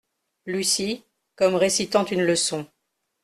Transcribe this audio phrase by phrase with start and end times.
[0.47, 1.03] Lucie,
[1.35, 2.65] comme récitant une leçon.